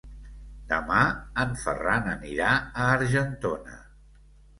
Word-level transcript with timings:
Demà 0.69 1.01
en 1.43 1.51
Ferran 1.63 2.09
anirà 2.13 2.47
a 2.55 2.87
Argentona. 2.95 3.77